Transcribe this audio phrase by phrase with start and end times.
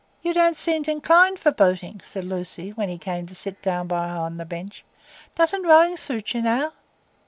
[0.23, 4.07] "You don't seem inclined for boating," said Lucy, when he came to sit down by
[4.07, 4.83] her on the bench.
[5.35, 6.73] "Doesn't rowing suit you now?"